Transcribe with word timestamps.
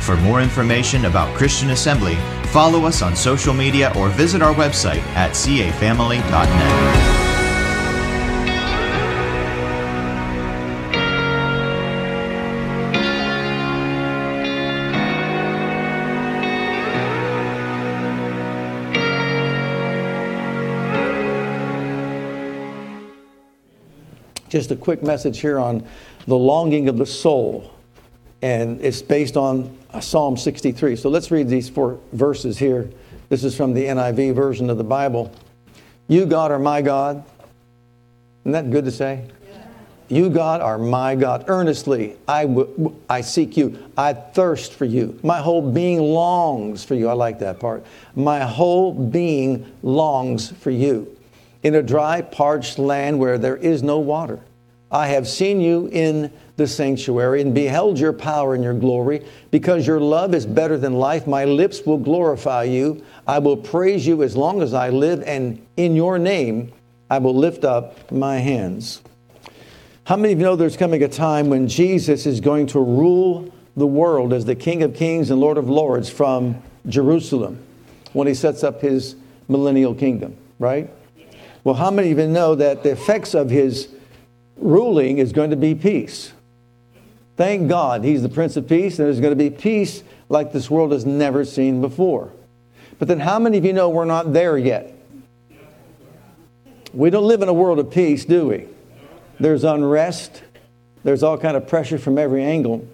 For 0.00 0.16
more 0.16 0.40
information 0.40 1.04
about 1.04 1.36
Christian 1.36 1.70
Assembly, 1.70 2.16
follow 2.46 2.84
us 2.86 3.02
on 3.02 3.14
social 3.14 3.54
media 3.54 3.92
or 3.96 4.08
visit 4.08 4.42
our 4.42 4.54
website 4.54 5.02
at 5.14 5.32
cafamily.net. 5.32 7.20
Just 24.48 24.72
a 24.72 24.76
quick 24.76 25.04
message 25.04 25.38
here 25.38 25.60
on 25.60 25.86
the 26.26 26.36
longing 26.36 26.88
of 26.88 26.98
the 26.98 27.06
soul. 27.06 27.70
And 28.42 28.80
it's 28.80 29.00
based 29.00 29.36
on 29.36 29.78
Uh, 29.92 30.00
Psalm 30.00 30.36
63. 30.36 30.94
So 30.94 31.08
let's 31.08 31.30
read 31.30 31.48
these 31.48 31.68
four 31.68 31.98
verses 32.12 32.58
here. 32.58 32.88
This 33.28 33.42
is 33.42 33.56
from 33.56 33.74
the 33.74 33.84
NIV 33.84 34.34
version 34.34 34.70
of 34.70 34.78
the 34.78 34.84
Bible. 34.84 35.32
You, 36.06 36.26
God, 36.26 36.52
are 36.52 36.58
my 36.58 36.80
God. 36.80 37.24
Isn't 38.42 38.52
that 38.52 38.70
good 38.70 38.84
to 38.84 38.92
say? 38.92 39.24
You, 40.08 40.28
God, 40.28 40.60
are 40.60 40.78
my 40.78 41.14
God. 41.14 41.44
Earnestly, 41.46 42.16
I, 42.26 42.46
w- 42.46 42.96
I 43.08 43.20
seek 43.20 43.56
you. 43.56 43.90
I 43.96 44.12
thirst 44.12 44.74
for 44.74 44.84
you. 44.84 45.18
My 45.22 45.38
whole 45.38 45.62
being 45.62 46.00
longs 46.00 46.84
for 46.84 46.94
you. 46.94 47.08
I 47.08 47.12
like 47.12 47.38
that 47.40 47.60
part. 47.60 47.84
My 48.16 48.40
whole 48.40 48.92
being 48.92 49.70
longs 49.82 50.50
for 50.50 50.70
you 50.70 51.16
in 51.62 51.74
a 51.74 51.82
dry, 51.82 52.22
parched 52.22 52.78
land 52.78 53.18
where 53.18 53.38
there 53.38 53.56
is 53.56 53.82
no 53.82 53.98
water. 53.98 54.40
I 54.92 55.08
have 55.08 55.28
seen 55.28 55.60
you 55.60 55.88
in 55.92 56.32
the 56.56 56.66
sanctuary 56.66 57.40
and 57.40 57.54
beheld 57.54 57.98
your 57.98 58.12
power 58.12 58.54
and 58.54 58.62
your 58.62 58.74
glory. 58.74 59.24
Because 59.50 59.86
your 59.86 60.00
love 60.00 60.34
is 60.34 60.44
better 60.44 60.76
than 60.76 60.94
life, 60.94 61.26
my 61.26 61.44
lips 61.44 61.82
will 61.86 61.98
glorify 61.98 62.64
you. 62.64 63.04
I 63.26 63.38
will 63.38 63.56
praise 63.56 64.06
you 64.06 64.22
as 64.22 64.36
long 64.36 64.62
as 64.62 64.74
I 64.74 64.90
live, 64.90 65.22
and 65.22 65.64
in 65.76 65.94
your 65.94 66.18
name 66.18 66.72
I 67.08 67.18
will 67.18 67.34
lift 67.34 67.64
up 67.64 68.10
my 68.12 68.38
hands. 68.38 69.00
How 70.04 70.16
many 70.16 70.32
of 70.32 70.40
you 70.40 70.44
know 70.44 70.56
there's 70.56 70.76
coming 70.76 71.02
a 71.02 71.08
time 71.08 71.48
when 71.48 71.68
Jesus 71.68 72.26
is 72.26 72.40
going 72.40 72.66
to 72.68 72.80
rule 72.80 73.52
the 73.76 73.86
world 73.86 74.32
as 74.32 74.44
the 74.44 74.56
King 74.56 74.82
of 74.82 74.94
Kings 74.94 75.30
and 75.30 75.40
Lord 75.40 75.56
of 75.56 75.68
Lords 75.70 76.10
from 76.10 76.60
Jerusalem 76.88 77.64
when 78.12 78.26
he 78.26 78.34
sets 78.34 78.64
up 78.64 78.80
his 78.80 79.14
millennial 79.48 79.94
kingdom, 79.94 80.36
right? 80.58 80.90
Well, 81.62 81.76
how 81.76 81.90
many 81.90 82.10
of 82.10 82.18
you 82.18 82.26
know 82.26 82.56
that 82.56 82.82
the 82.82 82.90
effects 82.90 83.34
of 83.34 83.50
his 83.50 83.88
ruling 84.60 85.18
is 85.18 85.32
going 85.32 85.50
to 85.50 85.56
be 85.56 85.74
peace? 85.74 86.32
Thank 87.36 87.68
God 87.68 88.04
he's 88.04 88.22
the 88.22 88.28
Prince 88.28 88.56
of 88.56 88.68
Peace, 88.68 88.98
and 88.98 89.06
there's 89.06 89.20
going 89.20 89.36
to 89.36 89.50
be 89.50 89.50
peace 89.50 90.02
like 90.28 90.52
this 90.52 90.70
world 90.70 90.92
has 90.92 91.06
never 91.06 91.44
seen 91.44 91.80
before. 91.80 92.32
But 92.98 93.08
then, 93.08 93.18
how 93.18 93.38
many 93.38 93.56
of 93.56 93.64
you 93.64 93.72
know 93.72 93.88
we're 93.88 94.04
not 94.04 94.32
there 94.32 94.58
yet? 94.58 94.94
We 96.92 97.08
don't 97.08 97.26
live 97.26 97.40
in 97.40 97.48
a 97.48 97.52
world 97.54 97.78
of 97.78 97.90
peace, 97.90 98.24
do 98.24 98.48
we? 98.48 98.66
There's 99.38 99.64
unrest, 99.64 100.42
there's 101.02 101.22
all 101.22 101.38
kind 101.38 101.56
of 101.56 101.66
pressure 101.66 101.98
from 101.98 102.18
every 102.18 102.44
angle. 102.44 102.86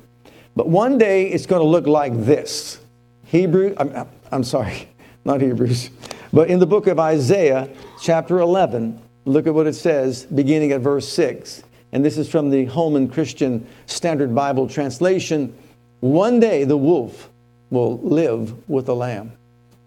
But 0.55 0.69
one 0.69 0.97
day 0.97 1.29
it's 1.29 1.47
going 1.47 1.61
to 1.61 1.67
look 1.67 1.87
like 1.87 2.13
this. 2.25 2.79
Hebrew, 3.25 3.75
I'm, 3.77 4.09
I'm 4.31 4.45
sorry, 4.45 4.89
not 5.25 5.41
Hebrews. 5.41 5.91
But 6.33 6.51
in 6.51 6.59
the 6.59 6.67
book 6.67 6.87
of 6.87 7.01
Isaiah, 7.01 7.69
chapter 8.01 8.39
11, 8.39 9.01
look 9.25 9.47
at 9.47 9.55
what 9.55 9.67
it 9.67 9.75
says, 9.75 10.25
beginning 10.27 10.73
at 10.73 10.83
verse 10.83 11.09
6. 11.09 11.63
And 11.93 12.05
this 12.05 12.19
is 12.19 12.29
from 12.29 12.51
the 12.51 12.67
Holman 12.67 13.09
Christian 13.09 13.67
Standard 13.87 14.35
Bible 14.35 14.69
translation. 14.69 15.57
One 16.01 16.41
day 16.41 16.65
the 16.65 16.77
wolf 16.77 17.31
will 17.71 17.99
live 17.99 18.69
with 18.69 18.87
the 18.87 18.95
lamb, 18.95 19.33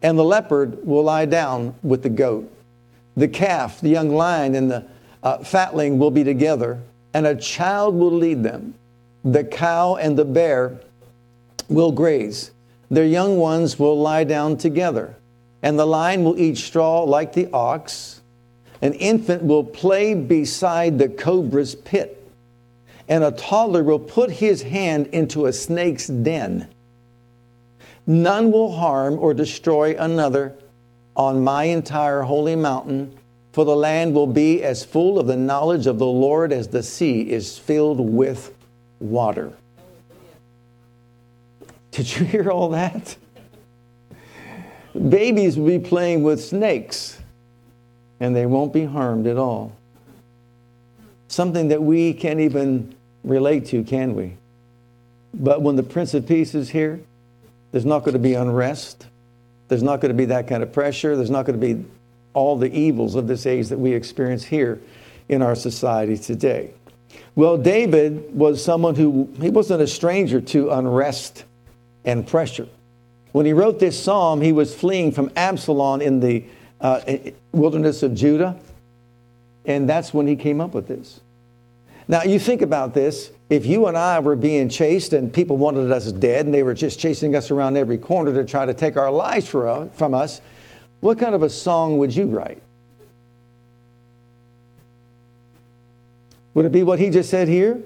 and 0.02 0.18
the 0.18 0.24
leopard 0.24 0.86
will 0.86 1.04
lie 1.04 1.26
down 1.26 1.76
with 1.84 2.04
the 2.04 2.10
goat. 2.10 2.52
The 3.16 3.28
calf, 3.28 3.82
the 3.82 3.90
young 3.90 4.10
lion, 4.10 4.56
and 4.56 4.72
the 4.72 4.86
uh, 5.24 5.40
fatling 5.40 6.00
will 6.00 6.12
be 6.12 6.24
together, 6.24 6.82
and 7.14 7.28
a 7.28 7.36
child 7.36 7.96
will 7.96 8.12
lead 8.12 8.44
them. 8.44 8.76
The 9.24 9.44
cow 9.44 9.96
and 9.96 10.18
the 10.18 10.26
bear 10.26 10.80
will 11.68 11.92
graze. 11.92 12.52
Their 12.90 13.06
young 13.06 13.38
ones 13.38 13.78
will 13.78 14.00
lie 14.00 14.24
down 14.24 14.58
together 14.58 15.16
and 15.62 15.78
the 15.78 15.86
lion 15.86 16.24
will 16.24 16.40
eat 16.40 16.58
straw 16.58 17.04
like 17.04 17.34
the 17.34 17.50
ox. 17.52 18.19
An 18.82 18.94
infant 18.94 19.44
will 19.44 19.64
play 19.64 20.14
beside 20.14 20.98
the 20.98 21.10
cobra's 21.10 21.76
pit, 21.76 22.16
and 23.08 23.24
a 23.24 23.32
toddler 23.32 23.84
will 23.84 24.00
put 24.00 24.32
his 24.32 24.62
hand 24.62 25.08
into 25.08 25.46
a 25.46 25.54
snake's 25.54 26.08
den. 26.08 26.68
None 28.08 28.52
will 28.52 28.72
harm 28.72 29.20
or 29.20 29.34
destroy 29.34 29.96
another 29.98 30.56
on 31.16 31.44
my 31.44 31.66
entire 31.66 32.22
holy 32.22 32.56
mountain, 32.56 33.18
for 33.52 33.66
the 33.66 33.76
land 33.76 34.14
will 34.14 34.28
be 34.28 34.64
as 34.64 34.86
full 34.86 35.20
of 35.20 35.28
the 35.28 35.36
knowledge 35.36 35.86
of 35.86 36.00
the 36.00 36.06
Lord 36.06 36.54
as 36.54 36.70
the 36.70 36.84
sea 36.84 37.30
is 37.30 37.58
filled 37.58 38.00
with 38.00 38.56
water. 39.00 39.52
Did 41.92 42.16
you 42.16 42.26
hear 42.26 42.50
all 42.50 42.70
that? 42.70 43.18
babies 45.10 45.58
will 45.58 45.68
be 45.68 45.80
playing 45.80 46.24
with 46.24 46.44
snakes 46.44 47.19
and 48.20 48.36
they 48.36 48.46
won't 48.46 48.74
be 48.74 48.86
harmed 48.86 49.28
at 49.28 49.38
all. 49.38 49.74
Something 51.28 51.70
that 51.70 51.82
we 51.82 52.14
can't 52.14 52.40
even 52.40 52.96
relate 53.24 53.68
to, 53.68 53.84
can 53.84 54.16
we? 54.16 54.36
But 55.34 55.62
when 55.62 55.76
the 55.76 55.84
Prince 55.84 56.14
of 56.14 56.28
Peace 56.28 56.56
is 56.56 56.70
here, 56.70 57.00
there's 57.72 57.86
not 57.86 58.00
going 58.00 58.14
to 58.14 58.20
be 58.20 58.34
unrest. 58.34 59.06
There's 59.68 59.84
not 59.84 60.02
going 60.02 60.10
to 60.10 60.18
be 60.18 60.26
that 60.26 60.48
kind 60.48 60.64
of 60.64 60.74
pressure. 60.74 61.16
There's 61.16 61.30
not 61.30 61.46
going 61.46 61.60
to 61.60 61.76
be 61.76 61.86
all 62.34 62.58
the 62.58 62.72
evils 62.72 63.16
of 63.16 63.28
this 63.28 63.46
age 63.46 63.70
that 63.70 63.78
we 63.78 63.94
experience 63.94 64.44
here 64.44 64.82
in 65.28 65.42
our 65.42 65.56
society 65.56 66.18
today. 66.18 66.72
Well, 67.36 67.58
David 67.58 68.36
was 68.36 68.64
someone 68.64 68.96
who, 68.96 69.32
he 69.40 69.50
wasn't 69.50 69.82
a 69.82 69.88
stranger 69.88 70.42
to 70.42 70.72
unrest 70.72 71.46
and 72.06 72.26
pressure. 72.26 72.68
When 73.32 73.46
he 73.46 73.54
wrote 73.54 73.80
this 73.80 74.02
psalm, 74.02 74.42
he 74.42 74.52
was 74.52 74.74
fleeing 74.74 75.12
from 75.12 75.32
Absalom 75.36 76.02
in 76.02 76.20
the 76.20 76.44
uh, 76.82 77.02
wilderness 77.52 78.04
of 78.04 78.14
Judah. 78.14 78.60
And 79.66 79.88
that's 79.88 80.14
when 80.14 80.28
he 80.28 80.36
came 80.36 80.62
up 80.62 80.74
with 80.74 80.88
this. 80.88 81.20
Now, 82.08 82.24
you 82.24 82.40
think 82.40 82.62
about 82.62 82.94
this. 82.94 83.32
If 83.50 83.66
you 83.66 83.88
and 83.88 83.98
I 83.98 84.20
were 84.20 84.36
being 84.36 84.68
chased 84.68 85.14
and 85.14 85.32
people 85.32 85.58
wanted 85.58 85.92
us 85.92 86.12
dead 86.12 86.46
and 86.46 86.54
they 86.54 86.64
were 86.64 86.74
just 86.74 87.00
chasing 87.00 87.36
us 87.36 87.52
around 87.52 87.78
every 87.78 87.98
corner 87.98 88.34
to 88.34 88.46
try 88.46 88.66
to 88.66 88.74
take 88.74 88.98
our 88.98 89.12
lives 89.12 89.54
uh, 89.54 89.88
from 89.94 90.14
us, 90.14 90.42
what 91.02 91.20
kind 91.20 91.36
of 91.36 91.44
a 91.44 91.50
song 91.50 91.98
would 92.00 92.16
you 92.16 92.26
write? 92.26 92.62
Would 96.54 96.66
it 96.66 96.72
be 96.72 96.84
what 96.84 97.00
he 97.00 97.10
just 97.10 97.30
said 97.30 97.48
here? 97.48 97.80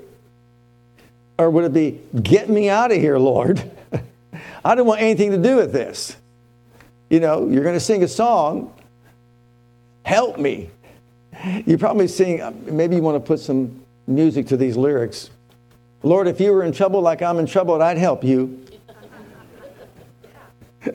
Or 1.37 1.49
would 1.49 1.65
it 1.65 1.73
be, 1.73 1.99
Get 2.21 2.49
me 2.49 2.69
out 2.69 2.91
of 2.91 2.97
here, 2.97 3.17
Lord? 3.17 3.61
I 4.65 4.75
don't 4.75 4.87
want 4.87 5.01
anything 5.01 5.31
to 5.31 5.37
do 5.37 5.57
with 5.57 5.73
this. 5.73 6.15
You 7.09 7.19
know, 7.19 7.47
you're 7.47 7.63
going 7.63 7.75
to 7.75 7.79
sing 7.79 8.03
a 8.03 8.07
song, 8.07 8.73
help 10.03 10.37
me. 10.37 10.69
You're 11.65 11.77
probably 11.77 12.07
seeing, 12.07 12.41
maybe 12.65 12.95
you 12.95 13.01
want 13.01 13.15
to 13.15 13.27
put 13.27 13.39
some 13.39 13.83
music 14.07 14.47
to 14.47 14.57
these 14.57 14.77
lyrics. 14.77 15.29
Lord, 16.03 16.27
if 16.27 16.39
you 16.39 16.51
were 16.51 16.63
in 16.63 16.71
trouble 16.71 17.01
like 17.01 17.21
I'm 17.21 17.39
in 17.39 17.45
trouble, 17.45 17.81
I'd 17.81 17.97
help 17.97 18.23
you. 18.23 18.65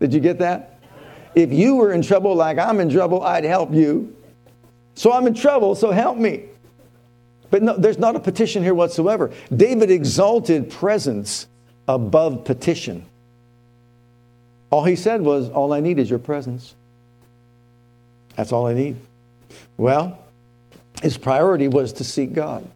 Did 0.00 0.12
you 0.12 0.20
get 0.20 0.38
that? 0.38 0.78
If 1.34 1.52
you 1.52 1.76
were 1.76 1.92
in 1.92 2.02
trouble 2.02 2.34
like 2.34 2.58
I'm 2.58 2.80
in 2.80 2.90
trouble, 2.90 3.22
I'd 3.22 3.44
help 3.44 3.72
you. 3.72 4.16
So 4.94 5.12
I'm 5.12 5.26
in 5.26 5.34
trouble, 5.34 5.74
so 5.74 5.90
help 5.90 6.16
me. 6.16 6.44
But 7.50 7.62
no, 7.62 7.76
there's 7.76 7.98
not 7.98 8.16
a 8.16 8.20
petition 8.20 8.62
here 8.62 8.74
whatsoever. 8.74 9.32
David 9.54 9.90
exalted 9.90 10.70
presence 10.70 11.46
above 11.86 12.44
petition. 12.44 13.04
All 14.70 14.84
he 14.84 14.96
said 14.96 15.20
was, 15.20 15.50
All 15.50 15.72
I 15.72 15.80
need 15.80 15.98
is 15.98 16.08
your 16.08 16.18
presence. 16.18 16.74
That's 18.36 18.52
all 18.52 18.66
I 18.66 18.74
need. 18.74 18.96
Well, 19.76 20.18
his 21.02 21.16
priority 21.18 21.68
was 21.68 21.92
to 21.94 22.04
seek 22.04 22.32
God. 22.32 22.68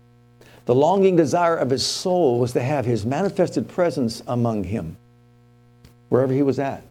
The 0.66 0.75
longing 0.75 1.16
desire 1.16 1.56
of 1.56 1.70
his 1.70 1.84
soul 1.84 2.38
was 2.38 2.52
to 2.52 2.60
have 2.60 2.84
his 2.84 3.06
manifested 3.06 3.69
presence 3.69 4.22
among 4.26 4.64
him, 4.64 4.96
wherever 6.10 6.32
he 6.32 6.43
was 6.43 6.58
at. 6.58 6.82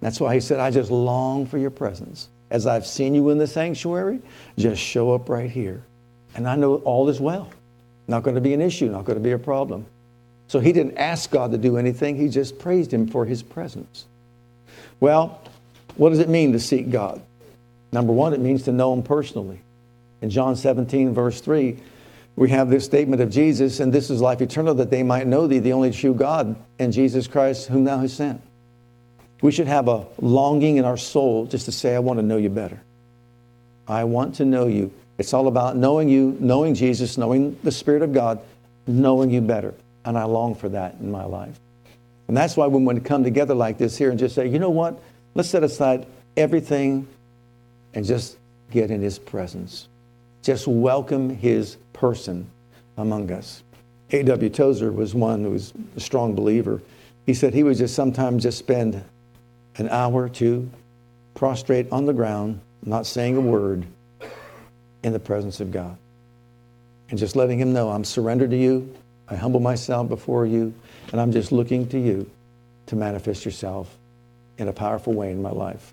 That's 0.00 0.18
why 0.18 0.34
he 0.34 0.40
said, 0.40 0.60
I 0.60 0.70
just 0.70 0.90
long 0.90 1.46
for 1.46 1.58
your 1.58 1.70
presence. 1.70 2.28
as 2.52 2.66
I've 2.66 2.86
seen 2.86 3.14
you 3.14 3.30
in 3.30 3.38
the 3.38 3.46
sanctuary, 3.46 4.20
just 4.58 4.80
show 4.80 5.14
up 5.14 5.30
right 5.30 5.50
here. 5.50 5.82
And 6.34 6.46
I 6.46 6.54
know 6.54 6.76
all 6.76 7.08
is 7.08 7.18
well. 7.18 7.48
Not 8.08 8.24
going 8.24 8.34
to 8.34 8.42
be 8.42 8.52
an 8.52 8.60
issue, 8.60 8.90
not 8.90 9.06
going 9.06 9.16
to 9.16 9.24
be 9.24 9.32
a 9.32 9.38
problem. 9.38 9.86
So 10.48 10.60
he 10.60 10.70
didn't 10.70 10.98
ask 10.98 11.30
God 11.30 11.50
to 11.52 11.58
do 11.58 11.78
anything, 11.78 12.16
he 12.16 12.28
just 12.28 12.58
praised 12.58 12.92
him 12.92 13.06
for 13.06 13.24
his 13.24 13.42
presence. 13.42 14.04
Well, 15.00 15.40
what 15.96 16.10
does 16.10 16.18
it 16.18 16.28
mean 16.28 16.52
to 16.52 16.60
seek 16.60 16.90
God? 16.90 17.22
Number 17.92 18.12
one, 18.12 18.32
it 18.32 18.40
means 18.40 18.62
to 18.64 18.72
know 18.72 18.92
him 18.92 19.02
personally. 19.02 19.60
In 20.22 20.30
John 20.30 20.56
17, 20.56 21.12
verse 21.12 21.40
3, 21.40 21.76
we 22.34 22.48
have 22.48 22.70
this 22.70 22.84
statement 22.84 23.20
of 23.20 23.30
Jesus, 23.30 23.80
and 23.80 23.92
this 23.92 24.08
is 24.08 24.20
life 24.20 24.40
eternal, 24.40 24.74
that 24.76 24.90
they 24.90 25.02
might 25.02 25.26
know 25.26 25.46
thee, 25.46 25.58
the 25.58 25.74
only 25.74 25.90
true 25.90 26.14
God, 26.14 26.56
and 26.78 26.92
Jesus 26.92 27.26
Christ, 27.26 27.68
whom 27.68 27.84
thou 27.84 27.98
hast 27.98 28.16
sent. 28.16 28.40
We 29.42 29.52
should 29.52 29.66
have 29.66 29.88
a 29.88 30.06
longing 30.20 30.78
in 30.78 30.84
our 30.84 30.96
soul 30.96 31.46
just 31.46 31.66
to 31.66 31.72
say, 31.72 31.94
I 31.94 31.98
want 31.98 32.18
to 32.18 32.22
know 32.22 32.38
you 32.38 32.48
better. 32.48 32.80
I 33.86 34.04
want 34.04 34.36
to 34.36 34.44
know 34.44 34.68
you. 34.68 34.92
It's 35.18 35.34
all 35.34 35.48
about 35.48 35.76
knowing 35.76 36.08
you, 36.08 36.36
knowing 36.40 36.74
Jesus, 36.74 37.18
knowing 37.18 37.58
the 37.62 37.72
Spirit 37.72 38.02
of 38.02 38.14
God, 38.14 38.40
knowing 38.86 39.30
you 39.30 39.40
better. 39.40 39.74
And 40.04 40.16
I 40.16 40.24
long 40.24 40.54
for 40.54 40.68
that 40.70 40.94
in 41.00 41.10
my 41.10 41.24
life. 41.24 41.60
And 42.28 42.36
that's 42.36 42.56
why 42.56 42.66
when 42.66 42.84
we 42.84 42.98
come 43.00 43.24
together 43.24 43.54
like 43.54 43.78
this 43.78 43.98
here 43.98 44.10
and 44.10 44.18
just 44.18 44.34
say, 44.34 44.46
you 44.46 44.58
know 44.58 44.70
what? 44.70 45.02
Let's 45.34 45.50
set 45.50 45.62
aside 45.62 46.06
everything 46.36 47.06
and 47.94 48.04
just 48.04 48.38
get 48.70 48.90
in 48.90 49.00
His 49.00 49.18
presence. 49.18 49.88
Just 50.42 50.66
welcome 50.66 51.30
His 51.30 51.76
person 51.92 52.50
among 52.96 53.30
us. 53.30 53.62
A.W. 54.10 54.50
Tozer 54.50 54.92
was 54.92 55.14
one 55.14 55.44
who 55.44 55.50
was 55.50 55.72
a 55.96 56.00
strong 56.00 56.34
believer. 56.34 56.82
He 57.24 57.34
said 57.34 57.54
he 57.54 57.62
would 57.62 57.76
just 57.76 57.94
sometimes 57.94 58.42
just 58.42 58.58
spend 58.58 59.02
an 59.76 59.88
hour 59.88 60.24
or 60.24 60.28
two 60.28 60.70
prostrate 61.34 61.90
on 61.90 62.04
the 62.04 62.12
ground, 62.12 62.60
not 62.84 63.06
saying 63.06 63.36
a 63.36 63.40
word, 63.40 63.86
in 65.02 65.12
the 65.12 65.18
presence 65.18 65.60
of 65.60 65.70
God. 65.72 65.96
And 67.10 67.18
just 67.18 67.36
letting 67.36 67.58
Him 67.58 67.72
know, 67.72 67.90
I'm 67.90 68.04
surrendered 68.04 68.50
to 68.50 68.56
you, 68.56 68.94
I 69.28 69.34
humble 69.34 69.60
myself 69.60 70.08
before 70.08 70.46
you, 70.46 70.74
and 71.10 71.20
I'm 71.20 71.32
just 71.32 71.52
looking 71.52 71.88
to 71.88 71.98
you 71.98 72.30
to 72.86 72.96
manifest 72.96 73.44
yourself 73.44 73.96
in 74.58 74.68
a 74.68 74.72
powerful 74.72 75.12
way 75.12 75.30
in 75.30 75.40
my 75.40 75.50
life. 75.50 75.92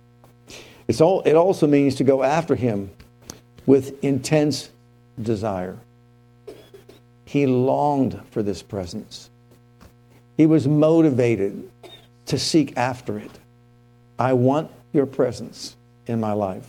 It's 0.89 1.01
all, 1.01 1.21
it 1.21 1.35
also 1.35 1.67
means 1.67 1.93
to 1.95 2.03
go 2.03 2.23
after 2.23 2.55
Him 2.55 2.89
with 3.67 4.03
intense 4.03 4.71
desire. 5.21 5.77
He 7.25 7.45
longed 7.45 8.19
for 8.31 8.41
this 8.41 8.63
presence. 8.63 9.29
He 10.35 10.47
was 10.47 10.67
motivated 10.67 11.69
to 12.25 12.39
seek 12.39 12.75
after 12.75 13.19
it. 13.19 13.29
I 14.17 14.33
want 14.33 14.71
your 14.91 15.05
presence 15.05 15.75
in 16.07 16.19
my 16.19 16.33
life. 16.33 16.67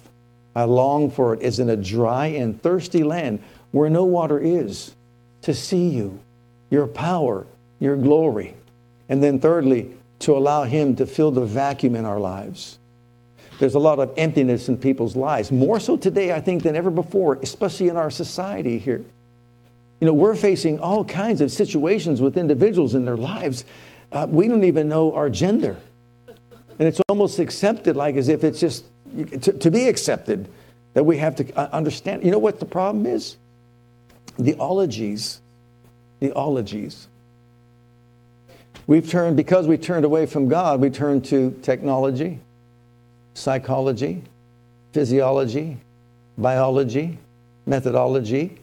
I 0.55 0.65
long 0.65 1.11
for 1.11 1.33
it 1.33 1.41
as 1.41 1.59
in 1.59 1.71
a 1.71 1.77
dry 1.77 2.27
and 2.27 2.61
thirsty 2.63 3.03
land 3.03 3.43
where 3.71 3.89
no 3.89 4.05
water 4.05 4.39
is, 4.39 4.95
to 5.43 5.55
see 5.55 5.89
you, 5.89 6.21
your 6.69 6.87
power, 6.87 7.47
your 7.79 7.97
glory. 7.97 8.55
And 9.09 9.23
then, 9.23 9.41
thirdly, 9.41 9.95
to 10.19 10.37
allow 10.37 10.65
Him 10.65 10.95
to 10.97 11.07
fill 11.07 11.31
the 11.31 11.47
vacuum 11.47 11.97
in 11.97 12.05
our 12.05 12.21
lives. 12.21 12.80
There's 13.61 13.75
a 13.75 13.79
lot 13.79 13.99
of 13.99 14.15
emptiness 14.17 14.71
in 14.71 14.79
people's 14.79 15.15
lives, 15.15 15.53
more 15.53 15.79
so 15.79 15.99
today, 15.99 16.33
I 16.33 16.41
think, 16.41 16.63
than 16.63 16.75
ever 16.77 16.91
before, 16.91 17.39
especially 17.43 17.89
in 17.89 17.97
our 17.99 18.11
society 18.11 18.79
here. 18.79 19.05
You 20.01 20.07
know, 20.07 20.15
we're 20.15 20.35
facing 20.35 20.81
all 20.81 21.05
kinds 21.05 21.43
of 21.43 21.53
situations 21.53 22.23
with 22.23 22.39
individuals 22.39 22.95
in 22.95 23.05
their 23.05 23.19
lives. 23.19 23.67
Uh, 24.11 24.27
we 24.31 24.49
don't 24.49 24.65
even 24.65 24.89
know 24.89 25.13
our 25.13 25.29
gender. 25.29 25.77
And 26.79 26.89
it's 26.89 27.03
almost 27.07 27.39
accepted 27.39 27.97
like 27.97 28.17
as 28.17 28.29
if 28.29 28.45
it's 28.45 28.61
just 28.61 28.87
to, 29.43 29.53
to 29.53 29.71
be 29.71 29.89
accepted 29.89 30.49
that 30.95 31.05
we 31.05 31.19
have 31.19 31.37
to 31.37 31.55
uh, 31.55 31.69
understand. 31.71 32.25
You 32.25 32.31
know 32.31 32.39
what 32.39 32.61
the 32.61 32.67
problem 32.67 33.05
is? 33.05 33.37
The 34.39 34.55
ologies. 34.55 35.43
The 36.21 36.33
ologies. 36.33 37.09
We've 38.87 39.09
turned, 39.09 39.37
because 39.37 39.67
we 39.67 39.77
turned 39.77 40.07
away 40.07 40.25
from 40.25 40.49
God, 40.49 40.81
we 40.81 40.89
turned 40.89 41.27
to 41.27 41.51
technology, 41.61 42.41
psychology, 43.35 44.23
physiology, 44.93 45.77
biology, 46.37 47.19
methodology, 47.67 48.59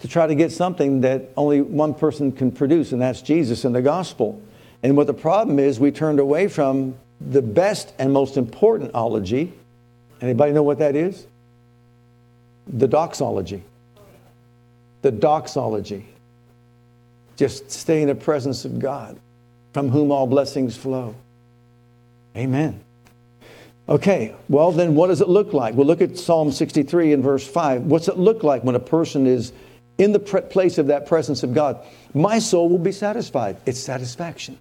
to 0.00 0.08
try 0.08 0.26
to 0.26 0.34
get 0.34 0.52
something 0.52 1.00
that 1.00 1.30
only 1.36 1.62
one 1.62 1.94
person 1.94 2.30
can 2.32 2.52
produce, 2.52 2.92
and 2.92 3.00
that's 3.00 3.22
Jesus 3.22 3.64
and 3.64 3.74
the 3.74 3.82
gospel. 3.82 4.40
And 4.82 4.96
what 4.96 5.06
the 5.06 5.14
problem 5.14 5.58
is, 5.58 5.80
we 5.80 5.90
turned 5.90 6.20
away 6.20 6.48
from 6.48 6.96
the 7.20 7.42
best 7.42 7.94
and 7.98 8.12
most 8.12 8.36
important 8.36 8.94
ology. 8.94 9.52
Anybody 10.20 10.52
know 10.52 10.62
what 10.62 10.78
that 10.78 10.94
is? 10.94 11.26
The 12.66 12.86
doxology. 12.86 13.62
The 15.02 15.12
doxology. 15.12 16.06
Just 17.36 17.70
stay 17.70 18.02
in 18.02 18.08
the 18.08 18.14
presence 18.14 18.64
of 18.64 18.78
God, 18.78 19.18
from 19.72 19.88
whom 19.88 20.10
all 20.10 20.26
blessings 20.26 20.76
flow. 20.76 21.14
Amen. 22.36 22.80
Okay, 23.88 24.34
well, 24.48 24.72
then 24.72 24.96
what 24.96 25.08
does 25.08 25.20
it 25.20 25.28
look 25.28 25.52
like? 25.52 25.74
We'll 25.74 25.86
look 25.86 26.00
at 26.00 26.18
Psalm 26.18 26.50
63 26.50 27.12
in 27.12 27.22
verse 27.22 27.46
5. 27.46 27.82
What's 27.82 28.08
it 28.08 28.18
look 28.18 28.42
like 28.42 28.64
when 28.64 28.74
a 28.74 28.80
person 28.80 29.26
is 29.26 29.52
in 29.98 30.12
the 30.12 30.18
place 30.18 30.78
of 30.78 30.88
that 30.88 31.06
presence 31.06 31.42
of 31.42 31.54
God, 31.54 31.78
my 32.12 32.38
soul 32.38 32.68
will 32.68 32.78
be 32.78 32.92
satisfied. 32.92 33.56
It's 33.64 33.78
satisfaction. 33.78 34.58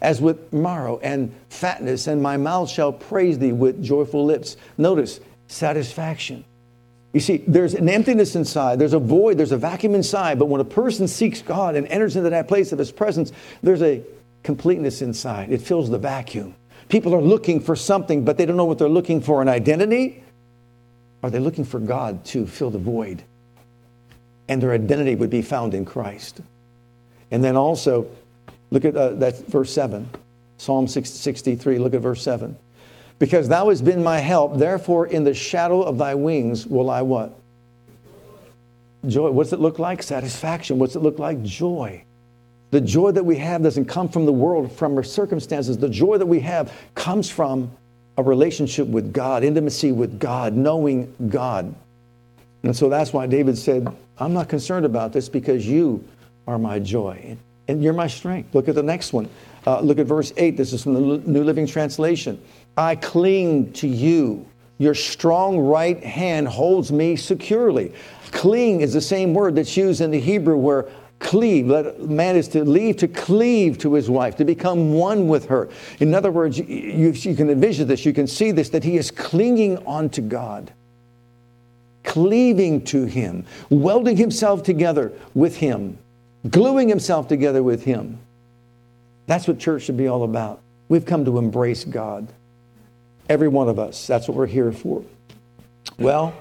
As 0.00 0.20
with 0.20 0.52
marrow 0.52 0.98
and 1.02 1.34
fatness, 1.48 2.06
and 2.06 2.22
my 2.22 2.36
mouth 2.36 2.70
shall 2.70 2.92
praise 2.92 3.38
thee 3.38 3.52
with 3.52 3.82
joyful 3.82 4.24
lips. 4.24 4.56
Notice, 4.76 5.18
satisfaction. 5.48 6.44
You 7.14 7.20
see, 7.20 7.38
there's 7.46 7.74
an 7.74 7.88
emptiness 7.88 8.36
inside, 8.36 8.78
there's 8.78 8.92
a 8.92 8.98
void, 8.98 9.38
there's 9.38 9.50
a 9.50 9.56
vacuum 9.56 9.94
inside, 9.94 10.38
but 10.38 10.46
when 10.46 10.60
a 10.60 10.64
person 10.64 11.08
seeks 11.08 11.40
God 11.40 11.74
and 11.74 11.86
enters 11.88 12.16
into 12.16 12.30
that 12.30 12.48
place 12.48 12.70
of 12.70 12.78
his 12.78 12.92
presence, 12.92 13.32
there's 13.62 13.82
a 13.82 14.02
completeness 14.42 15.00
inside. 15.00 15.50
It 15.50 15.62
fills 15.62 15.88
the 15.88 15.98
vacuum. 15.98 16.54
People 16.88 17.14
are 17.14 17.20
looking 17.20 17.60
for 17.60 17.76
something, 17.76 18.24
but 18.24 18.38
they 18.38 18.46
don't 18.46 18.56
know 18.56 18.64
what 18.64 18.78
they're 18.78 18.88
looking 18.88 19.20
for 19.20 19.42
an 19.42 19.48
identity. 19.48 20.24
Are 21.22 21.30
they 21.30 21.38
looking 21.38 21.64
for 21.64 21.80
God 21.80 22.24
to 22.26 22.46
fill 22.46 22.70
the 22.70 22.78
void? 22.78 23.22
and 24.48 24.62
their 24.62 24.72
identity 24.72 25.14
would 25.14 25.30
be 25.30 25.42
found 25.42 25.74
in 25.74 25.84
Christ. 25.84 26.40
And 27.30 27.44
then 27.44 27.56
also, 27.56 28.08
look 28.70 28.84
at 28.84 28.96
uh, 28.96 29.10
that 29.10 29.46
verse 29.46 29.72
7, 29.72 30.08
Psalm 30.56 30.88
63, 30.88 31.78
look 31.78 31.94
at 31.94 32.00
verse 32.00 32.22
7. 32.22 32.56
Because 33.18 33.48
thou 33.48 33.68
hast 33.68 33.84
been 33.84 34.02
my 34.02 34.18
help, 34.18 34.56
therefore 34.56 35.06
in 35.06 35.24
the 35.24 35.34
shadow 35.34 35.82
of 35.82 35.98
thy 35.98 36.14
wings 36.14 36.66
will 36.66 36.88
I 36.88 37.02
what? 37.02 37.38
Joy. 39.06 39.30
What's 39.30 39.52
it 39.52 39.60
look 39.60 39.78
like? 39.78 40.02
Satisfaction. 40.02 40.78
What's 40.78 40.96
it 40.96 41.00
look 41.00 41.18
like? 41.18 41.42
Joy. 41.42 42.04
The 42.70 42.80
joy 42.80 43.12
that 43.12 43.24
we 43.24 43.36
have 43.36 43.62
doesn't 43.62 43.86
come 43.86 44.08
from 44.08 44.26
the 44.26 44.32
world, 44.32 44.70
from 44.70 44.96
our 44.96 45.02
circumstances. 45.02 45.78
The 45.78 45.88
joy 45.88 46.18
that 46.18 46.26
we 46.26 46.40
have 46.40 46.72
comes 46.94 47.30
from 47.30 47.70
a 48.18 48.22
relationship 48.22 48.86
with 48.88 49.12
God, 49.12 49.44
intimacy 49.44 49.92
with 49.92 50.18
God, 50.18 50.54
knowing 50.54 51.14
God. 51.28 51.74
And 52.62 52.76
so 52.76 52.88
that's 52.88 53.12
why 53.12 53.26
David 53.26 53.56
said, 53.56 53.88
I'm 54.18 54.34
not 54.34 54.48
concerned 54.48 54.84
about 54.84 55.12
this 55.12 55.28
because 55.28 55.66
you 55.66 56.04
are 56.46 56.58
my 56.58 56.78
joy 56.78 57.36
and 57.68 57.82
you're 57.82 57.92
my 57.92 58.08
strength. 58.08 58.54
Look 58.54 58.68
at 58.68 58.74
the 58.74 58.82
next 58.82 59.12
one. 59.12 59.28
Uh, 59.66 59.80
look 59.80 59.98
at 59.98 60.06
verse 60.06 60.32
8. 60.36 60.56
This 60.56 60.72
is 60.72 60.82
from 60.82 60.94
the 60.94 61.00
New 61.00 61.44
Living 61.44 61.66
Translation. 61.66 62.42
I 62.76 62.96
cling 62.96 63.72
to 63.74 63.86
you. 63.86 64.46
Your 64.78 64.94
strong 64.94 65.58
right 65.58 66.02
hand 66.02 66.48
holds 66.48 66.92
me 66.92 67.16
securely. 67.16 67.92
Cling 68.30 68.80
is 68.80 68.92
the 68.92 69.00
same 69.00 69.34
word 69.34 69.56
that's 69.56 69.76
used 69.76 70.00
in 70.00 70.10
the 70.10 70.20
Hebrew 70.20 70.56
where 70.56 70.88
cleave, 71.18 71.66
man 71.98 72.36
is 72.36 72.48
to 72.48 72.64
leave 72.64 72.96
to 72.98 73.08
cleave 73.08 73.78
to 73.78 73.94
his 73.94 74.08
wife, 74.08 74.36
to 74.36 74.44
become 74.44 74.92
one 74.92 75.28
with 75.28 75.46
her. 75.46 75.68
In 76.00 76.14
other 76.14 76.30
words, 76.30 76.58
you, 76.58 76.64
you, 76.64 77.10
you 77.10 77.34
can 77.34 77.50
envision 77.50 77.88
this, 77.88 78.04
you 78.04 78.12
can 78.12 78.26
see 78.26 78.50
this, 78.50 78.70
that 78.70 78.84
he 78.84 78.96
is 78.96 79.10
clinging 79.10 79.78
on 79.86 80.10
to 80.10 80.20
God 80.20 80.72
cleaving 82.08 82.82
to 82.82 83.04
Him, 83.04 83.44
welding 83.68 84.16
Himself 84.16 84.62
together 84.62 85.12
with 85.34 85.56
Him, 85.56 85.98
gluing 86.48 86.88
Himself 86.88 87.28
together 87.28 87.62
with 87.62 87.84
Him. 87.84 88.18
That's 89.26 89.46
what 89.46 89.58
church 89.58 89.82
should 89.82 89.98
be 89.98 90.08
all 90.08 90.24
about. 90.24 90.60
We've 90.88 91.04
come 91.04 91.26
to 91.26 91.36
embrace 91.36 91.84
God. 91.84 92.26
Every 93.28 93.48
one 93.48 93.68
of 93.68 93.78
us. 93.78 94.06
That's 94.06 94.26
what 94.26 94.38
we're 94.38 94.46
here 94.46 94.72
for. 94.72 95.04
Well, 95.98 96.32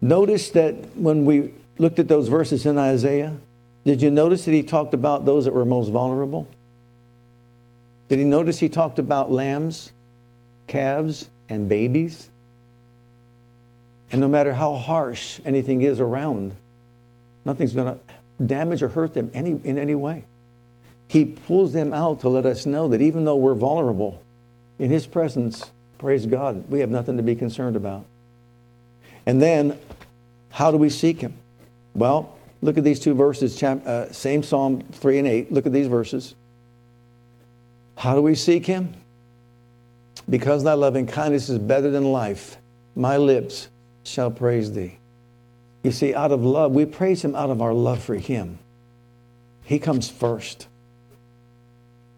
notice 0.00 0.50
that 0.50 0.96
when 0.96 1.24
we 1.24 1.52
looked 1.78 1.98
at 1.98 2.08
those 2.08 2.28
verses 2.28 2.66
in 2.66 2.78
Isaiah, 2.78 3.36
did 3.84 4.02
you 4.02 4.10
notice 4.10 4.44
that 4.44 4.52
he 4.52 4.62
talked 4.62 4.94
about 4.94 5.24
those 5.24 5.44
that 5.44 5.54
were 5.54 5.64
most 5.64 5.88
vulnerable? 5.88 6.46
Did 8.08 8.18
he 8.18 8.24
notice 8.24 8.58
he 8.58 8.68
talked 8.68 8.98
about 8.98 9.30
lambs, 9.30 9.92
calves, 10.66 11.28
and 11.48 11.68
babies? 11.68 12.28
And 14.10 14.20
no 14.20 14.28
matter 14.28 14.52
how 14.52 14.74
harsh 14.74 15.40
anything 15.44 15.82
is 15.82 15.98
around, 15.98 16.54
nothing's 17.44 17.72
going 17.72 17.94
to 17.94 18.44
damage 18.44 18.82
or 18.82 18.88
hurt 18.88 19.14
them 19.14 19.30
any, 19.34 19.60
in 19.64 19.78
any 19.78 19.94
way. 19.94 20.24
He 21.08 21.24
pulls 21.24 21.72
them 21.72 21.92
out 21.92 22.20
to 22.20 22.28
let 22.28 22.46
us 22.46 22.66
know 22.66 22.88
that 22.88 23.00
even 23.00 23.24
though 23.24 23.36
we're 23.36 23.54
vulnerable, 23.54 24.22
in 24.78 24.90
His 24.90 25.06
presence, 25.06 25.70
Praise 26.02 26.26
God. 26.26 26.68
We 26.68 26.80
have 26.80 26.90
nothing 26.90 27.16
to 27.18 27.22
be 27.22 27.36
concerned 27.36 27.76
about. 27.76 28.04
And 29.24 29.40
then, 29.40 29.78
how 30.50 30.72
do 30.72 30.76
we 30.76 30.90
seek 30.90 31.20
Him? 31.20 31.34
Well, 31.94 32.36
look 32.60 32.78
at 32.78 32.84
these 32.84 33.00
two 33.00 33.14
verses, 33.14 33.62
uh, 33.62 34.12
same 34.12 34.42
Psalm 34.42 34.82
3 34.92 35.18
and 35.18 35.28
8. 35.28 35.52
Look 35.52 35.66
at 35.66 35.72
these 35.72 35.86
verses. 35.86 36.34
How 37.96 38.14
do 38.14 38.22
we 38.22 38.34
seek 38.34 38.66
Him? 38.66 38.94
Because 40.28 40.64
thy 40.64 40.74
loving 40.74 41.06
kindness 41.06 41.48
is 41.48 41.58
better 41.58 41.90
than 41.90 42.12
life, 42.12 42.56
my 42.94 43.16
lips 43.16 43.68
shall 44.04 44.30
praise 44.30 44.72
thee. 44.72 44.98
You 45.82 45.90
see, 45.90 46.14
out 46.14 46.32
of 46.32 46.44
love, 46.44 46.72
we 46.72 46.86
praise 46.86 47.24
Him 47.24 47.34
out 47.34 47.50
of 47.50 47.60
our 47.60 47.74
love 47.74 48.02
for 48.02 48.14
Him. 48.14 48.58
He 49.64 49.78
comes 49.78 50.08
first. 50.08 50.68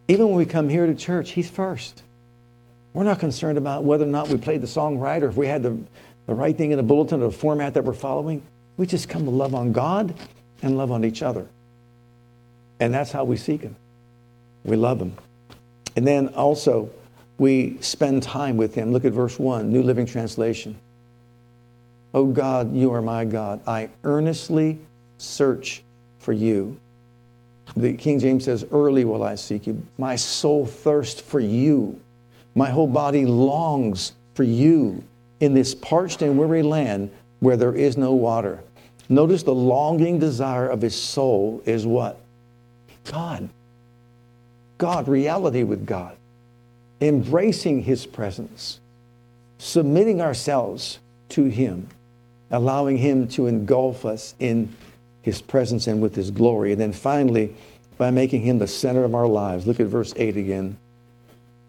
Even 0.07 0.29
when 0.29 0.37
we 0.37 0.47
come 0.47 0.69
here 0.69 0.87
to 0.87 0.95
church, 0.95 1.31
He's 1.31 1.49
first. 1.49 2.03
We're 2.93 3.05
not 3.05 3.19
concerned 3.19 3.59
about 3.59 3.85
whether 3.85 4.05
or 4.05 4.09
not 4.09 4.29
we 4.29 4.37
played 4.37 4.61
the 4.61 4.67
song 4.67 4.99
right 4.99 5.23
or 5.23 5.29
if 5.29 5.37
we 5.37 5.49
had 5.49 5.63
the, 5.63 5.77
the 6.27 6.35
right 6.35 6.57
thing 6.57 6.71
in 6.71 6.77
the 6.77 6.83
bulletin 6.83 7.21
or 7.23 7.27
the 7.27 7.37
format 7.37 7.75
that 7.75 7.85
we're 7.85 7.93
following. 7.93 8.43
We 8.77 8.87
just 8.87 9.09
come 9.09 9.25
to 9.25 9.31
love 9.31 9.55
on 9.55 9.73
God 9.73 10.15
and 10.63 10.77
love 10.77 10.91
on 10.91 11.05
each 11.05 11.23
other. 11.23 11.47
And 12.81 12.93
that's 12.93 13.13
how 13.13 13.25
we 13.25 13.37
seek 13.37 13.63
Him. 13.63 13.77
We 14.65 14.77
love 14.77 15.01
Him. 15.01 15.17
And 15.97 16.07
then 16.07 16.29
also, 16.29 16.91
we 17.39 17.79
spend 17.81 18.23
time 18.23 18.57
with 18.57 18.75
Him. 18.75 18.93
Look 18.93 19.05
at 19.05 19.13
verse 19.13 19.39
1, 19.39 19.73
New 19.73 19.83
Living 19.83 20.07
Translation. 20.07 20.77
Oh 22.13 22.27
God, 22.27 22.75
you 22.75 22.93
are 22.93 23.03
my 23.03 23.25
God. 23.25 23.61
I 23.67 23.91
earnestly 24.05 24.79
search 25.19 25.83
for 26.19 26.33
you. 26.33 26.79
The 27.77 27.95
King 27.95 28.21
James 28.21 28.45
says, 28.45 28.65
Early 28.71 29.05
will 29.05 29.23
I 29.23 29.35
seek 29.35 29.67
you. 29.67 29.85
My 29.99 30.17
soul 30.17 30.67
thirsts 30.67 31.21
for 31.21 31.41
you. 31.41 32.01
My 32.55 32.71
whole 32.71 32.87
body 32.87 33.27
longs 33.27 34.13
for 34.35 34.45
you 34.45 35.03
in 35.41 35.55
this 35.55 35.75
parched 35.75 36.23
and 36.23 36.39
weary 36.39 36.63
land 36.63 37.11
where 37.45 37.57
there 37.57 37.75
is 37.75 37.97
no 37.97 38.13
water. 38.13 38.61
Notice 39.09 39.43
the 39.43 39.55
longing 39.55 40.19
desire 40.19 40.67
of 40.67 40.81
his 40.81 41.01
soul 41.01 41.63
is 41.67 41.87
what? 41.87 42.19
God. 43.11 43.49
God, 44.79 45.09
reality 45.09 45.63
with 45.63 45.87
God. 45.87 46.17
Embracing 47.01 47.83
his 47.83 48.07
presence. 48.07 48.81
Submitting 49.59 50.21
ourselves 50.21 50.99
to 51.31 51.45
him. 51.45 51.89
Allowing 52.51 52.97
him 52.97 53.29
to 53.29 53.47
engulf 53.47 54.05
us 54.05 54.35
in 54.39 54.75
his 55.23 55.43
presence 55.43 55.87
and 55.87 56.01
with 56.01 56.15
his 56.15 56.31
glory. 56.31 56.73
And 56.73 56.81
then 56.81 56.93
finally, 56.93 57.55
by 57.99 58.11
making 58.11 58.43
him 58.43 58.59
the 58.59 58.67
center 58.67 59.05
of 59.05 59.15
our 59.15 59.27
lives. 59.27 59.67
Look 59.67 59.81
at 59.81 59.87
verse 59.87 60.15
8 60.17 60.37
again. 60.37 60.77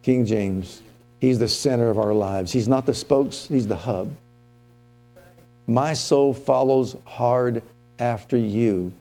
King 0.03 0.25
James. 0.25 0.81
He's 1.19 1.39
the 1.39 1.47
center 1.47 1.89
of 1.89 1.97
our 1.97 2.13
lives. 2.13 2.51
He's 2.51 2.67
not 2.67 2.85
the 2.85 2.93
spokes, 2.93 3.47
he's 3.47 3.67
the 3.67 3.75
hub. 3.75 4.15
My 5.67 5.93
soul 5.93 6.33
follows 6.33 6.95
hard 7.05 7.63
after 7.99 8.37
you. 8.37 8.93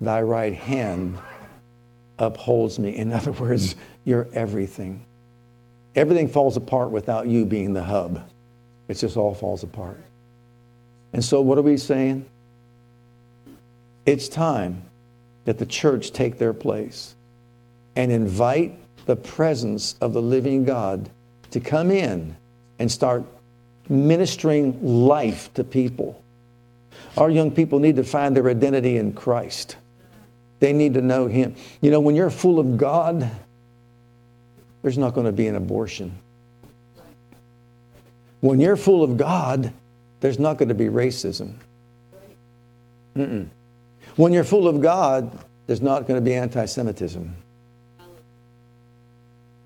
Thy 0.00 0.20
right 0.22 0.54
hand 0.54 1.18
upholds 2.18 2.78
me. 2.78 2.96
In 2.96 3.12
other 3.12 3.32
words, 3.40 3.74
you're 4.04 4.28
everything. 4.32 5.04
Everything 5.94 6.28
falls 6.28 6.56
apart 6.56 6.90
without 6.90 7.26
you 7.26 7.44
being 7.44 7.72
the 7.72 7.82
hub. 7.82 8.28
It 8.88 8.94
just 8.94 9.16
all 9.16 9.34
falls 9.34 9.62
apart. 9.62 10.02
And 11.12 11.24
so, 11.24 11.40
what 11.40 11.58
are 11.58 11.62
we 11.62 11.76
saying? 11.76 12.26
It's 14.06 14.28
time 14.28 14.82
that 15.44 15.58
the 15.58 15.66
church 15.66 16.12
take 16.12 16.38
their 16.38 16.52
place 16.52 17.14
and 17.94 18.10
invite 18.10 18.74
the 19.06 19.16
presence 19.16 19.96
of 20.00 20.12
the 20.12 20.22
living 20.22 20.64
God 20.64 21.10
to 21.50 21.60
come 21.60 21.90
in 21.90 22.36
and 22.78 22.90
start 22.90 23.24
ministering 23.88 24.82
life 24.82 25.52
to 25.54 25.64
people. 25.64 26.22
Our 27.16 27.30
young 27.30 27.50
people 27.50 27.78
need 27.78 27.96
to 27.96 28.04
find 28.04 28.36
their 28.36 28.48
identity 28.48 28.96
in 28.96 29.12
Christ. 29.12 29.76
They 30.60 30.72
need 30.72 30.94
to 30.94 31.02
know 31.02 31.26
Him. 31.26 31.54
You 31.80 31.90
know, 31.90 32.00
when 32.00 32.14
you're 32.14 32.30
full 32.30 32.58
of 32.58 32.76
God, 32.76 33.30
there's 34.82 34.98
not 34.98 35.14
going 35.14 35.26
to 35.26 35.32
be 35.32 35.46
an 35.46 35.56
abortion. 35.56 36.18
When 38.40 38.60
you're 38.60 38.76
full 38.76 39.02
of 39.04 39.16
God, 39.16 39.72
there's 40.20 40.38
not 40.38 40.58
going 40.58 40.68
to 40.68 40.74
be 40.74 40.86
racism. 40.86 41.54
Mm-mm. 43.16 43.48
When 44.16 44.32
you're 44.32 44.44
full 44.44 44.68
of 44.68 44.80
God, 44.80 45.38
there's 45.66 45.80
not 45.80 46.06
going 46.06 46.18
to 46.18 46.24
be 46.24 46.34
anti 46.34 46.64
Semitism. 46.64 47.34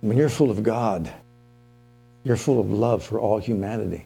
When 0.00 0.16
you're 0.16 0.28
full 0.28 0.50
of 0.50 0.62
God, 0.62 1.12
you're 2.26 2.36
full 2.36 2.58
of 2.58 2.68
love 2.68 3.04
for 3.04 3.20
all 3.20 3.38
humanity. 3.38 4.04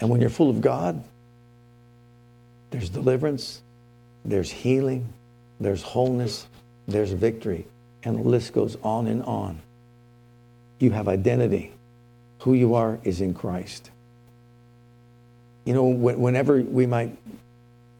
And 0.00 0.10
when 0.10 0.20
you're 0.20 0.28
full 0.28 0.50
of 0.50 0.60
God, 0.60 1.02
there's 2.68 2.90
deliverance, 2.90 3.62
there's 4.22 4.50
healing, 4.50 5.10
there's 5.58 5.80
wholeness, 5.80 6.46
there's 6.86 7.10
victory. 7.10 7.66
And 8.02 8.18
the 8.18 8.28
list 8.28 8.52
goes 8.52 8.76
on 8.82 9.06
and 9.06 9.22
on. 9.22 9.62
You 10.78 10.90
have 10.90 11.08
identity. 11.08 11.72
Who 12.40 12.52
you 12.52 12.74
are 12.74 12.98
is 13.02 13.22
in 13.22 13.32
Christ. 13.32 13.90
You 15.64 15.72
know, 15.72 15.86
whenever 15.86 16.60
we 16.60 16.84
might 16.84 17.16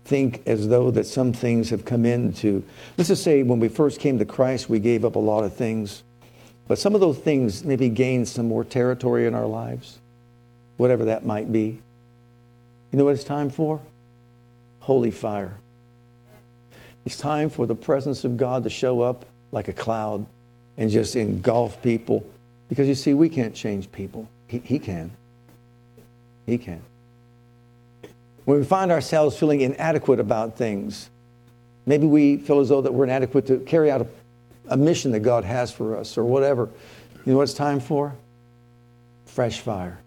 think 0.04 0.42
as 0.44 0.68
though 0.68 0.90
that 0.90 1.06
some 1.06 1.32
things 1.32 1.70
have 1.70 1.86
come 1.86 2.04
into, 2.04 2.62
let's 2.98 3.08
just 3.08 3.24
say 3.24 3.42
when 3.42 3.60
we 3.60 3.68
first 3.68 3.98
came 3.98 4.18
to 4.18 4.26
Christ, 4.26 4.68
we 4.68 4.78
gave 4.78 5.06
up 5.06 5.16
a 5.16 5.18
lot 5.18 5.44
of 5.44 5.54
things. 5.54 6.02
But 6.68 6.78
some 6.78 6.94
of 6.94 7.00
those 7.00 7.18
things 7.18 7.64
maybe 7.64 7.88
gain 7.88 8.26
some 8.26 8.46
more 8.46 8.62
territory 8.62 9.26
in 9.26 9.34
our 9.34 9.46
lives, 9.46 9.98
whatever 10.76 11.06
that 11.06 11.24
might 11.24 11.50
be. 11.50 11.80
You 12.92 12.98
know 12.98 13.06
what 13.06 13.14
it's 13.14 13.24
time 13.24 13.48
for? 13.48 13.80
Holy 14.80 15.10
fire. 15.10 15.56
It's 17.06 17.16
time 17.16 17.48
for 17.48 17.66
the 17.66 17.74
presence 17.74 18.24
of 18.24 18.36
God 18.36 18.64
to 18.64 18.70
show 18.70 19.00
up 19.00 19.24
like 19.50 19.68
a 19.68 19.72
cloud 19.72 20.26
and 20.76 20.90
just 20.90 21.16
engulf 21.16 21.82
people. 21.82 22.24
Because 22.68 22.86
you 22.86 22.94
see, 22.94 23.14
we 23.14 23.30
can't 23.30 23.54
change 23.54 23.90
people. 23.90 24.28
He, 24.46 24.58
he 24.58 24.78
can. 24.78 25.10
He 26.44 26.58
can. 26.58 26.82
When 28.44 28.58
we 28.58 28.64
find 28.64 28.90
ourselves 28.90 29.38
feeling 29.38 29.62
inadequate 29.62 30.20
about 30.20 30.56
things, 30.56 31.08
maybe 31.86 32.06
we 32.06 32.36
feel 32.36 32.60
as 32.60 32.68
though 32.68 32.82
that 32.82 32.92
we're 32.92 33.04
inadequate 33.04 33.46
to 33.46 33.58
carry 33.60 33.90
out 33.90 34.02
a, 34.02 34.06
a 34.68 34.76
mission 34.76 35.12
that 35.12 35.20
God 35.20 35.44
has 35.44 35.70
for 35.70 35.96
us 35.96 36.16
or 36.16 36.24
whatever. 36.24 36.68
You 37.24 37.32
know 37.32 37.38
what 37.38 37.44
it's 37.44 37.54
time 37.54 37.80
for? 37.80 38.14
Fresh 39.26 39.60
fire. 39.60 39.98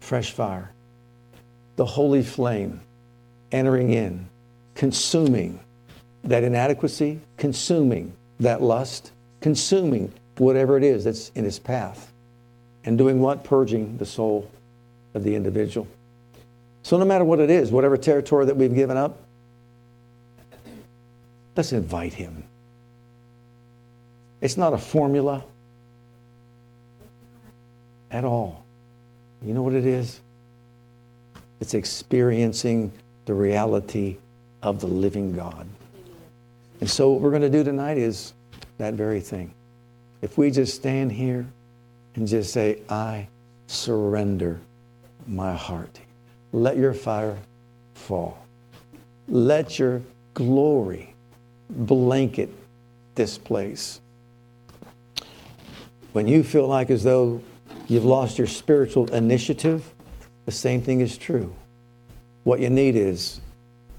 Fresh 0.00 0.32
fire. 0.32 0.72
The 1.76 1.86
holy 1.86 2.22
flame 2.22 2.80
entering 3.50 3.92
in, 3.92 4.28
consuming 4.74 5.60
that 6.24 6.44
inadequacy, 6.44 7.20
consuming 7.36 8.12
that 8.40 8.62
lust, 8.62 9.12
consuming 9.40 10.12
whatever 10.38 10.76
it 10.76 10.84
is 10.84 11.04
that's 11.04 11.30
in 11.30 11.44
his 11.44 11.58
path, 11.58 12.12
and 12.84 12.98
doing 12.98 13.20
what? 13.20 13.44
Purging 13.44 13.96
the 13.98 14.06
soul 14.06 14.50
of 15.14 15.24
the 15.24 15.34
individual. 15.34 15.86
So, 16.82 16.98
no 16.98 17.04
matter 17.04 17.24
what 17.24 17.38
it 17.38 17.50
is, 17.50 17.70
whatever 17.70 17.96
territory 17.96 18.46
that 18.46 18.56
we've 18.56 18.74
given 18.74 18.96
up, 18.96 19.18
let's 21.56 21.72
invite 21.72 22.14
Him. 22.14 22.44
It's 24.42 24.58
not 24.58 24.74
a 24.74 24.78
formula 24.78 25.42
at 28.10 28.24
all. 28.24 28.64
You 29.42 29.54
know 29.54 29.62
what 29.62 29.72
it 29.72 29.86
is? 29.86 30.20
It's 31.60 31.72
experiencing 31.72 32.92
the 33.24 33.32
reality 33.32 34.18
of 34.62 34.80
the 34.80 34.86
living 34.86 35.34
God. 35.34 35.66
And 36.80 36.90
so, 36.90 37.10
what 37.10 37.22
we're 37.22 37.30
going 37.30 37.42
to 37.42 37.50
do 37.50 37.64
tonight 37.64 37.96
is 37.96 38.34
that 38.76 38.92
very 38.92 39.20
thing. 39.20 39.54
If 40.20 40.36
we 40.36 40.50
just 40.50 40.74
stand 40.74 41.12
here 41.12 41.46
and 42.16 42.28
just 42.28 42.52
say, 42.52 42.82
I 42.90 43.28
surrender 43.66 44.60
my 45.26 45.54
heart 45.54 45.98
let 46.52 46.76
your 46.76 46.92
fire 46.92 47.38
fall. 47.94 48.38
Let 49.28 49.78
your 49.78 50.02
glory 50.34 51.14
blanket 51.70 52.50
this 53.14 53.38
place. 53.38 54.00
When 56.12 56.28
you 56.28 56.42
feel 56.42 56.66
like 56.66 56.90
as 56.90 57.02
though 57.02 57.40
you've 57.88 58.04
lost 58.04 58.38
your 58.38 58.46
spiritual 58.46 59.12
initiative, 59.12 59.92
the 60.44 60.52
same 60.52 60.82
thing 60.82 61.00
is 61.00 61.16
true. 61.16 61.54
What 62.44 62.60
you 62.60 62.70
need 62.70 62.96
is 62.96 63.40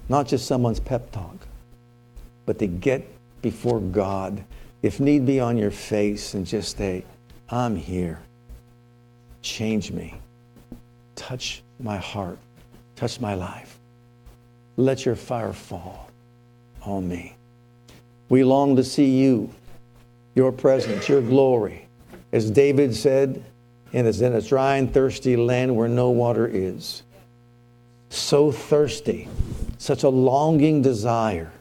not 0.10 0.28
just 0.28 0.46
someone's 0.46 0.80
pep 0.80 1.12
talk, 1.12 1.48
but 2.46 2.60
to 2.60 2.68
get 2.68 3.08
before 3.42 3.80
God, 3.80 4.44
if 4.82 5.00
need 5.00 5.26
be 5.26 5.40
on 5.40 5.58
your 5.58 5.72
face, 5.72 6.34
and 6.34 6.46
just 6.46 6.78
say, 6.78 7.06
I'm 7.50 7.76
here. 7.76 8.20
Change 9.42 9.92
me. 9.92 10.16
Touch 11.16 11.64
my 11.80 11.98
heart. 11.98 12.38
Touch 12.96 13.20
my 13.20 13.34
life. 13.34 13.80
Let 14.78 15.06
your 15.06 15.16
fire 15.16 15.54
fall 15.54 16.10
on 16.82 17.08
me. 17.08 17.36
We 18.30 18.44
long 18.44 18.76
to 18.76 18.84
see 18.84 19.06
you, 19.06 19.50
your 20.36 20.52
presence, 20.52 21.08
your 21.08 21.22
glory, 21.22 21.83
As 22.34 22.50
David 22.50 22.96
said, 22.96 23.46
and 23.94 24.08
it's 24.08 24.20
in 24.20 24.34
a 24.34 24.42
dry 24.42 24.78
and 24.78 24.92
thirsty 24.92 25.38
land 25.38 25.76
where 25.76 25.88
no 25.88 26.10
water 26.10 26.50
is. 26.52 27.04
So 28.10 28.52
thirsty, 28.52 29.30
such 29.78 30.02
a 30.02 30.10
longing 30.10 30.82
desire 30.82 31.52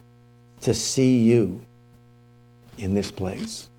to 0.61 0.73
see 0.73 1.19
you 1.19 1.63
in 2.79 2.95
this 2.95 3.11
place, 3.11 3.69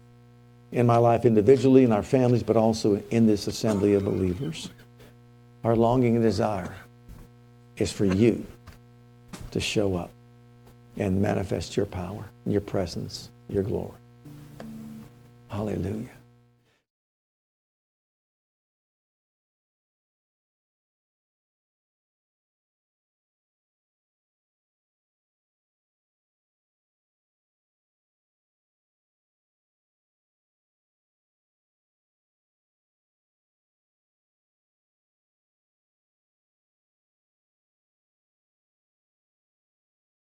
in 0.71 0.87
my 0.87 0.97
life 0.97 1.25
individually, 1.25 1.83
in 1.83 1.91
our 1.91 2.05
families, 2.05 2.45
but 2.45 2.57
also 2.57 3.03
in 3.11 3.27
this 3.27 3.49
assembly 3.49 3.95
of 3.95 4.05
believers. 4.05 4.71
Our 5.65 5.75
longing 5.75 6.15
and 6.15 6.23
desire 6.23 6.77
is 7.77 7.91
for 7.91 8.05
you 8.05 8.47
to 9.51 9.59
show 9.59 9.97
up 9.97 10.11
and 10.97 11.21
manifest 11.21 11.77
your 11.77 11.87
power, 11.87 12.25
your 12.47 12.61
presence, 12.61 13.31
your 13.49 13.65
glory. 13.65 13.99
Hallelujah. 15.49 16.11